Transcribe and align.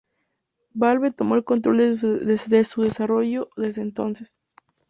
Valve 0.73 1.11
tomó 1.11 1.35
el 1.35 1.43
control 1.43 1.77
de 1.77 2.63
su 2.65 2.79
desarrollo 2.79 3.49
desde 3.55 3.83
entonces. 3.83 4.35